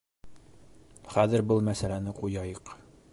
[1.17, 2.77] Хәҙер был мәсьәләне ҡуяйыҡ.